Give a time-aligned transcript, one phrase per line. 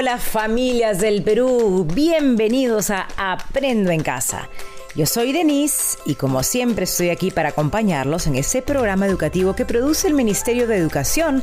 [0.00, 4.48] Hola familias del Perú, bienvenidos a Aprendo en Casa.
[4.94, 9.64] Yo soy Denise y como siempre estoy aquí para acompañarlos en ese programa educativo que
[9.64, 11.42] produce el Ministerio de Educación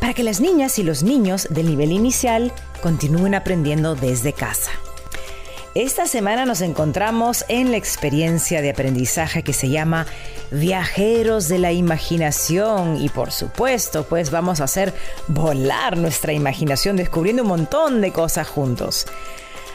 [0.00, 4.70] para que las niñas y los niños del nivel inicial continúen aprendiendo desde casa.
[5.76, 10.06] Esta semana nos encontramos en la experiencia de aprendizaje que se llama
[10.50, 14.94] Viajeros de la Imaginación y por supuesto pues vamos a hacer
[15.28, 19.04] volar nuestra imaginación descubriendo un montón de cosas juntos.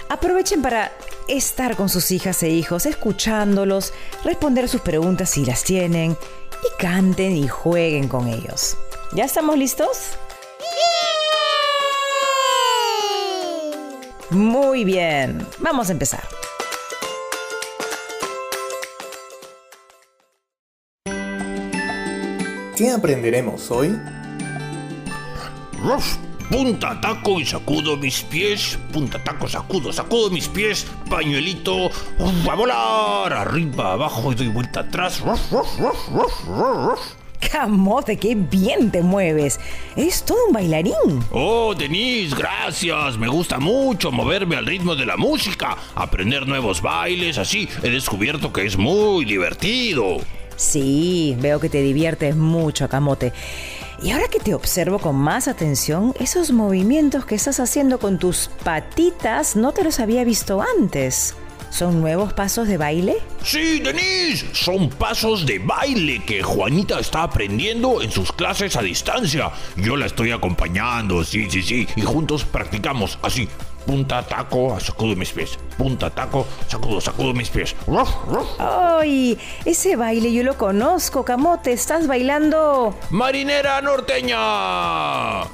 [0.10, 0.91] Aprovechen para
[1.27, 3.94] estar con sus hijas e hijos, escuchándolos,
[4.24, 6.13] responder sus preguntas si las tienen
[6.63, 8.76] y canten y jueguen con ellos.
[9.13, 10.18] ¿Ya estamos listos?
[14.31, 16.23] Muy bien, vamos a empezar.
[22.77, 23.99] ¿Qué aprenderemos hoy?
[25.84, 26.15] Ruff,
[26.49, 28.79] punta, taco y sacudo mis pies.
[28.93, 30.88] Punta, taco, sacudo, sacudo mis pies.
[31.10, 33.34] Pañuelito, uf, a volar.
[33.34, 35.20] Arriba, abajo y doy vuelta atrás.
[35.20, 37.01] Ruff, ruff,
[37.52, 39.60] Camote, qué bien te mueves.
[39.98, 40.94] Es todo un bailarín.
[41.32, 43.18] Oh, Denise, gracias.
[43.18, 48.54] Me gusta mucho moverme al ritmo de la música, aprender nuevos bailes, así he descubierto
[48.54, 50.20] que es muy divertido.
[50.55, 53.34] Sí, veo que te diviertes mucho, Camote.
[54.02, 58.49] Y ahora que te observo con más atención, esos movimientos que estás haciendo con tus
[58.63, 61.35] patitas no te los había visto antes.
[61.72, 63.16] ¿Son nuevos pasos de baile?
[63.44, 69.52] Sí, Denise, son pasos de baile que Juanita está aprendiendo en sus clases a distancia.
[69.78, 73.47] Yo la estoy acompañando, sí, sí, sí, y juntos practicamos así.
[73.86, 75.58] Punta, taco, sacudo mis pies.
[75.78, 77.75] Punta, taco, sacudo, sacudo mis pies.
[78.59, 79.40] ¡Ay!
[79.66, 81.72] Ese baile yo lo conozco, Camote.
[81.72, 82.96] Estás bailando.
[83.09, 85.47] Marinera norteña.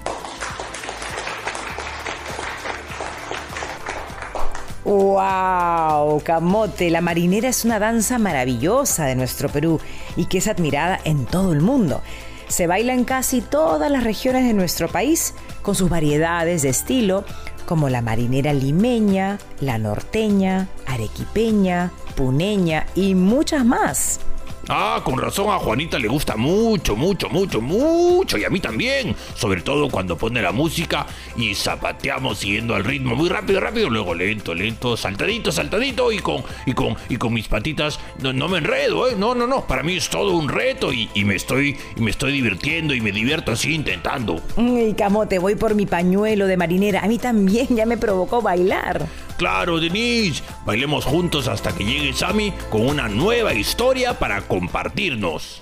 [4.88, 6.22] ¡Wow!
[6.24, 9.82] Camote, la marinera es una danza maravillosa de nuestro Perú
[10.16, 12.02] y que es admirada en todo el mundo.
[12.48, 17.26] Se baila en casi todas las regiones de nuestro país con sus variedades de estilo,
[17.66, 24.22] como la marinera limeña, la norteña, arequipeña, puneña y muchas más.
[24.70, 28.38] Ah, con razón a Juanita le gusta mucho, mucho, mucho, mucho.
[28.38, 29.16] Y a mí también.
[29.36, 31.06] Sobre todo cuando pone la música
[31.38, 33.90] y zapateamos siguiendo al ritmo muy rápido, rápido.
[33.90, 36.12] Luego lento, lento, saltadito, saltadito.
[36.12, 39.16] Y con, y con, y con mis patitas no, no me enredo, ¿eh?
[39.18, 39.66] No, no, no.
[39.66, 43.12] Para mí es todo un reto y, y me, estoy, me estoy divirtiendo y me
[43.12, 44.42] divierto así intentando.
[44.58, 47.02] Y Camote, voy por mi pañuelo de marinera.
[47.02, 49.08] A mí también ya me provocó bailar.
[49.38, 50.44] Claro, Denise.
[50.66, 55.62] Bailemos juntos hasta que llegue Sammy con una nueva historia para compartirnos.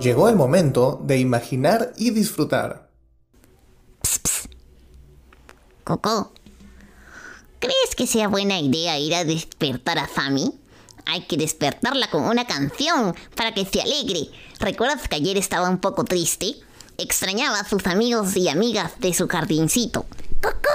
[0.00, 2.88] Llegó el momento de imaginar y disfrutar.
[5.84, 6.32] Coco,
[7.58, 10.52] ¿crees que sea buena idea ir a despertar a Fami?
[11.06, 14.28] Hay que despertarla con una canción para que se alegre.
[14.60, 16.56] ¿Recuerdas que ayer estaba un poco triste?
[16.98, 20.04] Extrañaba a sus amigos y amigas de su jardincito.
[20.42, 20.68] ¡Coco!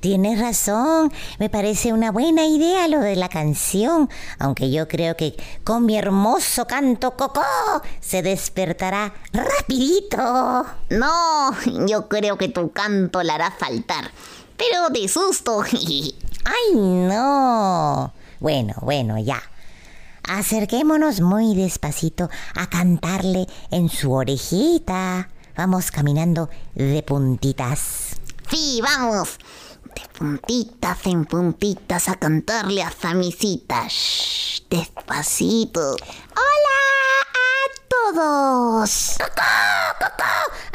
[0.00, 5.36] Tienes razón, me parece una buena idea lo de la canción, aunque yo creo que
[5.62, 7.42] con mi hermoso canto Coco
[8.00, 10.64] se despertará rapidito.
[10.88, 11.50] No,
[11.86, 14.10] yo creo que tu canto la hará saltar.
[14.60, 15.62] Pero de susto.
[16.44, 18.12] ¡Ay, no!
[18.40, 19.42] Bueno, bueno, ya.
[20.22, 25.30] Acerquémonos muy despacito a cantarle en su orejita.
[25.56, 28.16] Vamos caminando de puntitas.
[28.50, 29.38] Sí, vamos.
[29.94, 33.86] De puntitas en puntitas a cantarle a Samisita.
[33.88, 35.96] Shh, despacito.
[36.36, 36.78] ¡Hola
[37.32, 39.16] a todos!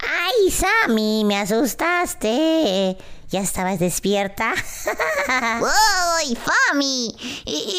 [0.01, 1.23] ¡Ay, Sammy!
[1.23, 2.97] Me asustaste.
[3.29, 4.53] ¿Ya estabas despierta?
[5.27, 7.15] ¡Ay, Fami!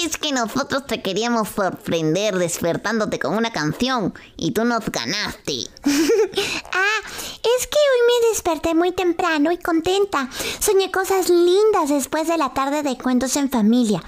[0.05, 5.67] Es que nosotros te queríamos sorprender despertándote con una canción y tú nos ganaste.
[6.79, 10.29] Ah, es que hoy me desperté muy temprano y contenta.
[10.61, 14.03] Soñé cosas lindas después de la tarde de cuentos en familia.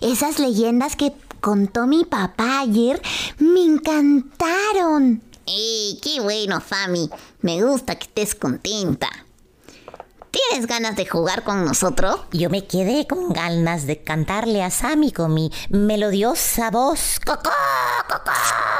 [0.00, 3.00] Esas leyendas que contó mi papá ayer
[3.38, 5.22] me encantaron.
[5.46, 7.08] ¡Ey, qué bueno, Fami!
[7.40, 9.08] Me gusta que estés contenta.
[10.38, 12.20] ¿Tienes ganas de jugar con nosotros?
[12.32, 17.18] Yo me quedé con ganas de cantarle a Sammy con mi melodiosa voz.
[17.24, 17.50] ¡Coco!
[18.08, 18.30] ¡Coco!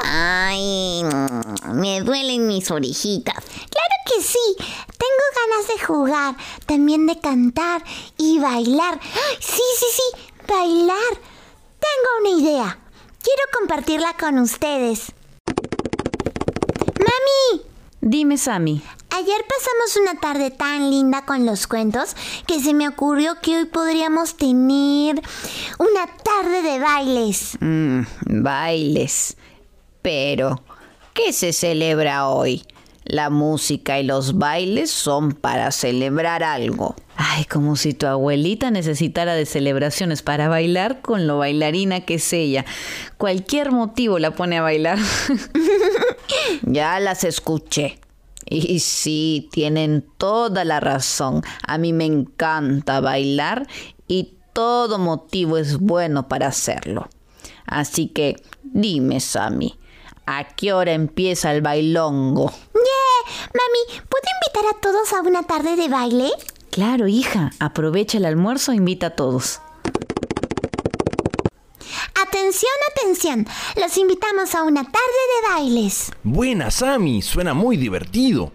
[0.03, 1.03] Ay,
[1.73, 3.35] me duelen mis orejitas.
[3.43, 4.55] Claro que sí.
[4.57, 6.35] Tengo tengo ganas de jugar,
[6.65, 7.83] también de cantar
[8.17, 8.99] y bailar.
[9.39, 11.13] Sí, sí, sí, bailar.
[11.79, 12.79] Tengo una idea.
[13.21, 15.11] Quiero compartirla con ustedes.
[16.99, 17.63] ¡Mami!
[18.01, 18.83] Dime, Sammy.
[19.11, 22.15] Ayer pasamos una tarde tan linda con los cuentos
[22.45, 25.21] que se me ocurrió que hoy podríamos tener
[25.79, 27.57] una tarde de bailes.
[27.59, 28.01] Mm,
[28.43, 29.35] bailes.
[30.01, 30.61] Pero,
[31.13, 32.63] ¿qué se celebra hoy?
[33.03, 36.95] La música y los bailes son para celebrar algo.
[37.15, 42.31] Ay, como si tu abuelita necesitara de celebraciones para bailar con lo bailarina que es
[42.31, 42.63] ella.
[43.17, 44.99] Cualquier motivo la pone a bailar.
[46.61, 47.99] ya las escuché.
[48.45, 51.43] Y sí, tienen toda la razón.
[51.67, 53.67] A mí me encanta bailar
[54.07, 57.09] y todo motivo es bueno para hacerlo.
[57.65, 59.77] Así que dime, Sammy,
[60.25, 62.49] ¿a qué hora empieza el bailongo?
[62.73, 63.31] ¡Yeah!
[63.53, 66.31] Mami, ¿puedo invitar a todos a una tarde de baile?
[66.71, 69.61] Claro, hija, aprovecha el almuerzo e invita a todos.
[72.89, 73.45] Atención.
[73.75, 76.11] Los invitamos a una tarde de bailes.
[76.23, 77.21] Buena, Sammy.
[77.21, 78.51] Suena muy divertido.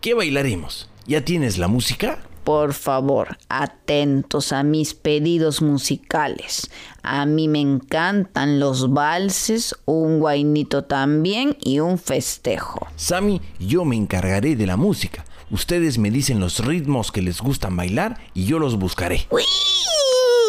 [0.00, 0.88] ¿Qué bailaremos?
[1.06, 2.18] ¿Ya tienes la música?
[2.44, 6.70] Por favor, atentos a mis pedidos musicales.
[7.02, 12.88] A mí me encantan los valses, un guainito también y un festejo.
[12.96, 15.24] Sammy, yo me encargaré de la música.
[15.52, 19.26] Ustedes me dicen los ritmos que les gustan bailar y yo los buscaré.
[19.30, 19.42] ¡Uy!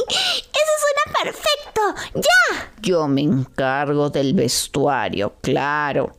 [0.10, 1.63] ¡Eso suena perfecto!
[2.16, 2.72] ¡Ya!
[2.82, 6.12] Yo me encargo del vestuario, claro.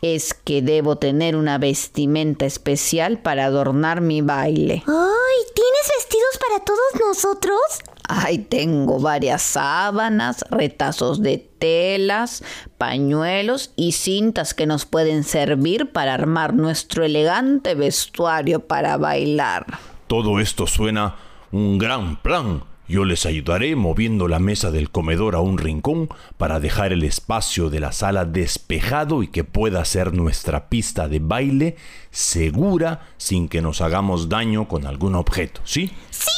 [0.00, 4.82] Es que debo tener una vestimenta especial para adornar mi baile.
[4.86, 5.52] ¡Ay!
[5.54, 7.60] ¿Tienes vestidos para todos nosotros?
[8.08, 12.42] Ay, tengo varias sábanas, retazos de telas,
[12.78, 19.66] pañuelos y cintas que nos pueden servir para armar nuestro elegante vestuario para bailar.
[20.08, 21.16] Todo esto suena
[21.52, 22.64] un gran plan.
[22.88, 27.70] Yo les ayudaré moviendo la mesa del comedor a un rincón para dejar el espacio
[27.70, 31.76] de la sala despejado y que pueda ser nuestra pista de baile
[32.10, 35.92] segura sin que nos hagamos daño con algún objeto, ¿sí?
[36.10, 36.30] ¡Sí!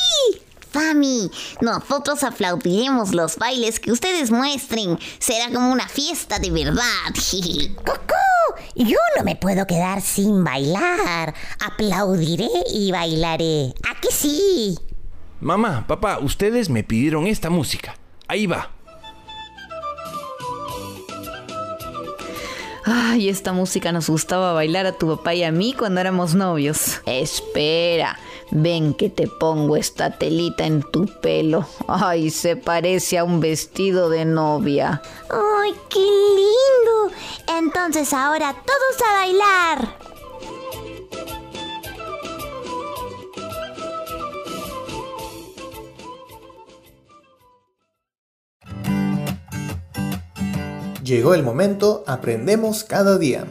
[0.71, 1.31] Fami,
[1.61, 4.99] nosotros aplaudiremos los bailes que ustedes muestren.
[5.21, 6.83] Será como una fiesta de verdad.
[7.77, 8.15] ¡Cocó!
[8.75, 11.33] Yo no me puedo quedar sin bailar.
[11.65, 13.73] Aplaudiré y bailaré.
[13.89, 14.77] ¿A que sí?
[15.41, 17.97] Mamá, papá, ustedes me pidieron esta música.
[18.29, 18.71] Ahí va.
[22.87, 27.01] Ay, esta música nos gustaba bailar a tu papá y a mí cuando éramos novios.
[27.07, 28.19] Espera,
[28.51, 31.67] ven que te pongo esta telita en tu pelo.
[31.89, 35.01] Ay, se parece a un vestido de novia.
[35.31, 37.17] ¡Ay, qué lindo!
[37.59, 40.04] Entonces ahora todos a bailar.
[51.05, 53.45] Llegó el momento, aprendemos cada día.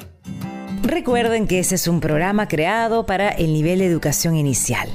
[0.82, 4.90] Recuerden que ese es un programa creado para el nivel de educación inicial.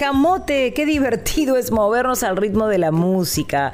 [0.00, 3.70] Camote, qué divertido es movernos al ritmo de la música.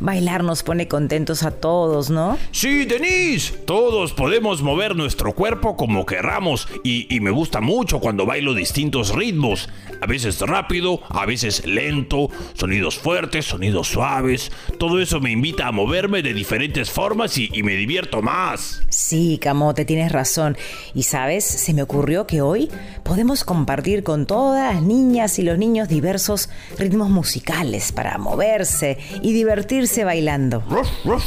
[0.00, 2.38] Bailar nos pone contentos a todos, ¿no?
[2.50, 8.24] Sí, Denise, todos podemos mover nuestro cuerpo como querramos y, y me gusta mucho cuando
[8.24, 9.68] bailo distintos ritmos.
[10.00, 14.52] A veces rápido, a veces lento, sonidos fuertes, sonidos suaves.
[14.78, 18.80] Todo eso me invita a moverme de diferentes formas y, y me divierto más.
[18.88, 20.56] Sí, Camote, tienes razón.
[20.94, 22.70] Y sabes, se me ocurrió que hoy
[23.02, 29.32] podemos compartir con todas las niñas y los niños diversos ritmos musicales para moverse y
[29.32, 30.62] divertirse bailando.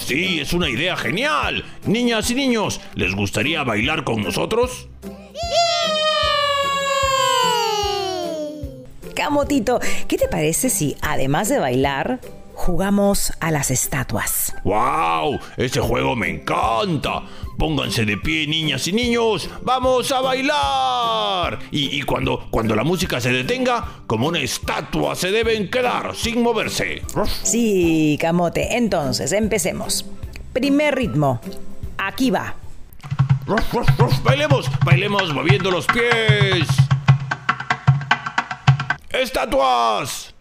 [0.06, 1.66] Sí, es una idea genial.
[1.86, 4.88] Niñas y niños, ¿les gustaría bailar con nosotros?
[9.14, 12.22] Camotito, ¿qué te parece si además de bailar,
[12.70, 14.54] jugamos a las estatuas?
[14.64, 15.40] ¡Wow!
[15.58, 17.24] Ese juego me encanta.
[17.58, 19.50] Pónganse de pie, niñas y niños.
[19.64, 21.58] ¡Vamos a bailar!
[21.72, 26.44] Y, y cuando, cuando la música se detenga, como una estatua se deben quedar sin
[26.44, 27.02] moverse.
[27.42, 28.78] Sí, Camote.
[28.78, 30.06] Entonces, empecemos.
[30.54, 31.42] Primer ritmo.
[31.98, 32.54] Aquí va.
[34.24, 36.68] Bailemos, bailemos moviendo los pies.
[39.10, 40.36] ¡Estatuas!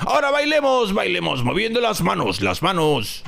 [0.00, 3.22] Ahora bailemos, bailemos, moviendo las manos, las manos.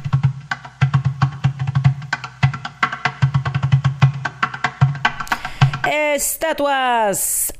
[6.14, 7.52] Estatuas.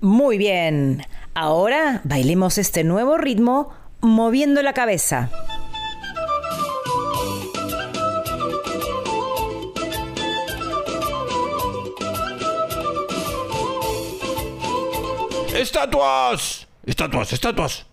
[0.00, 1.04] Muy bien.
[1.34, 5.30] Ahora bailemos este nuevo ritmo moviendo la cabeza.
[15.54, 16.67] Estatuas.
[16.88, 17.86] ¡Estatuas, estatuas!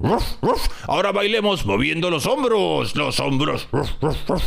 [0.00, 0.66] Ruf, ruf.
[0.88, 3.68] Ahora bailemos moviendo los hombros, los hombros.
[3.70, 4.42] Ruf, ruf, ruf.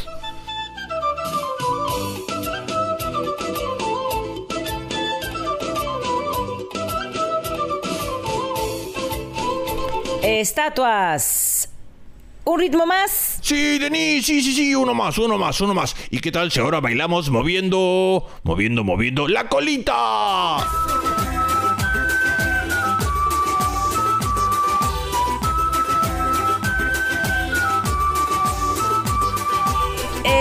[10.21, 11.69] Estatuas.
[12.43, 13.39] ¿Un ritmo más?
[13.41, 15.95] Sí, Denis, sí, sí, sí, uno más, uno más, uno más.
[16.11, 20.57] ¿Y qué tal si ahora bailamos moviendo, moviendo, moviendo la colita?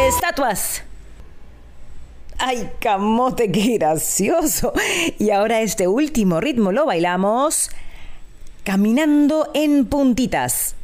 [0.07, 0.85] Estatuas.
[2.39, 4.73] Ay, camote, qué gracioso.
[5.19, 7.71] Y ahora este último ritmo lo bailamos
[8.63, 10.77] caminando en puntitas.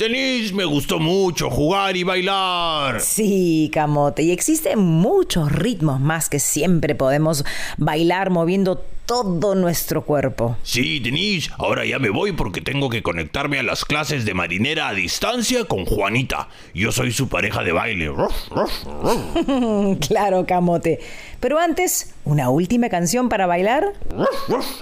[0.00, 3.02] Denis, me gustó mucho jugar y bailar.
[3.02, 7.44] Sí, camote, y existen muchos ritmos más que siempre podemos
[7.76, 10.56] bailar moviendo todo nuestro cuerpo.
[10.62, 14.88] Sí, Denis, ahora ya me voy porque tengo que conectarme a las clases de marinera
[14.88, 16.48] a distancia con Juanita.
[16.72, 18.10] Yo soy su pareja de baile.
[20.08, 21.00] Claro, camote.
[21.40, 23.92] Pero antes, una última canción para bailar.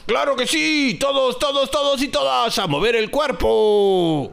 [0.07, 4.33] Claro que sí, todos, todos, todos y todas a mover el cuerpo.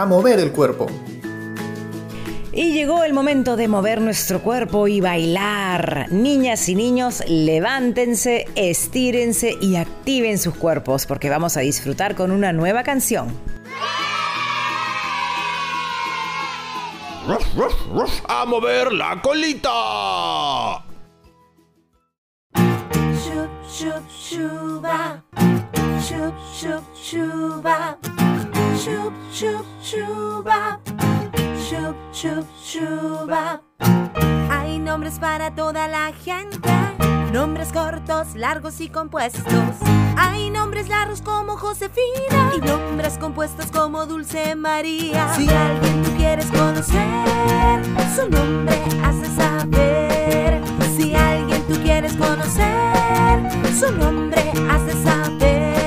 [0.00, 0.86] A mover el cuerpo.
[2.52, 6.06] Y llegó el momento de mover nuestro cuerpo y bailar.
[6.10, 12.50] Niñas y niños, levántense, estírense y activen sus cuerpos porque vamos a disfrutar con una
[12.54, 13.28] nueva canción.
[17.28, 18.20] Ruf, ruf, ruf.
[18.26, 20.82] A mover la colita.
[28.80, 30.80] Shoop, shoop, shuba.
[31.68, 33.60] Shoop, shoop, shuba.
[34.48, 36.70] Hay nombres para toda la gente.
[37.30, 39.44] Nombres cortos, largos y compuestos.
[40.16, 45.34] Hay nombres largos como Josefina y nombres compuestos como Dulce María.
[45.34, 47.84] Si alguien tú quieres conocer,
[48.16, 50.62] su nombre hace saber.
[50.96, 55.79] Si alguien tú quieres conocer, su nombre hace saber.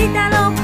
[0.00, 0.59] りたろう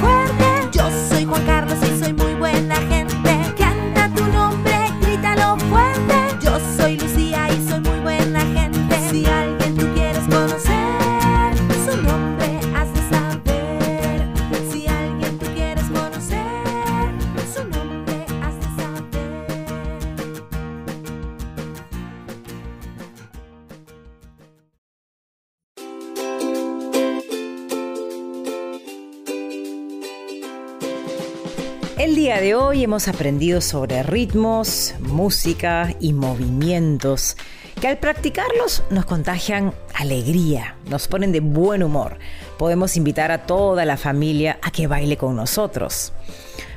[31.99, 37.39] El día de hoy hemos aprendido sobre ritmos, música y movimientos
[37.81, 42.19] que al practicarlos nos contagian alegría, nos ponen de buen humor.
[42.59, 46.13] Podemos invitar a toda la familia a que baile con nosotros.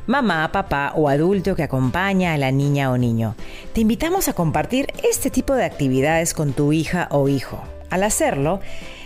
[0.07, 3.35] Mamá, papá o adulto que acompaña a la niña o niño.
[3.73, 7.61] Te invitamos a compartir este tipo de actividades con tu hija o hijo.
[7.89, 8.61] Al hacerlo,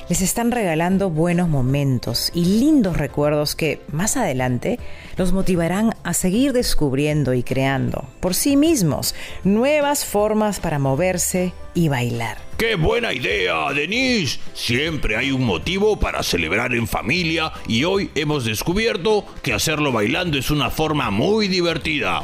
[0.10, 4.80] les están regalando buenos momentos y lindos recuerdos que más adelante
[5.18, 11.88] los motivarán a seguir descubriendo y creando por sí mismos nuevas formas para moverse y
[11.88, 12.38] bailar.
[12.58, 14.40] ¡Qué buena idea, Denise!
[14.54, 20.38] Siempre hay un motivo para celebrar en familia y hoy hemos descubierto que hacerlo bailando
[20.38, 22.22] es una forma muy divertida.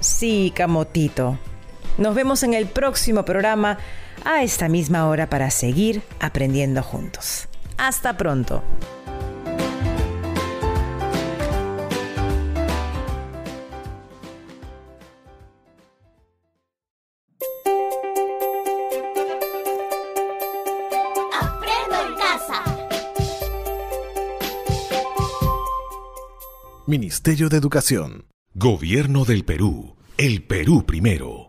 [0.00, 1.38] Sí, Camotito.
[1.96, 3.78] Nos vemos en el próximo programa
[4.28, 7.48] a esta misma hora para seguir aprendiendo juntos.
[7.78, 8.62] Hasta pronto.
[21.32, 22.64] Aprendo en casa.
[26.86, 28.26] Ministerio de Educación.
[28.52, 29.96] Gobierno del Perú.
[30.18, 31.47] El Perú primero.